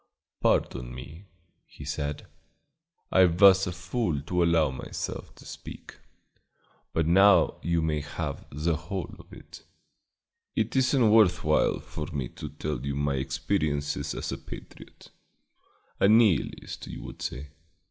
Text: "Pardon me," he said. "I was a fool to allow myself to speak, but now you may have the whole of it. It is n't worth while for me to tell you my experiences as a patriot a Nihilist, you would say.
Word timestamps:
"Pardon 0.41 0.95
me," 0.95 1.27
he 1.67 1.85
said. 1.85 2.25
"I 3.11 3.25
was 3.25 3.67
a 3.67 3.71
fool 3.71 4.19
to 4.23 4.43
allow 4.43 4.71
myself 4.71 5.35
to 5.35 5.45
speak, 5.45 5.99
but 6.91 7.05
now 7.05 7.59
you 7.61 7.83
may 7.83 8.01
have 8.01 8.47
the 8.51 8.75
whole 8.75 9.15
of 9.19 9.31
it. 9.31 9.63
It 10.55 10.75
is 10.75 10.95
n't 10.95 11.11
worth 11.11 11.43
while 11.43 11.79
for 11.79 12.07
me 12.07 12.29
to 12.29 12.49
tell 12.49 12.83
you 12.83 12.95
my 12.95 13.13
experiences 13.17 14.15
as 14.15 14.31
a 14.31 14.39
patriot 14.39 15.11
a 15.99 16.07
Nihilist, 16.07 16.87
you 16.87 17.03
would 17.03 17.21
say. 17.21 17.49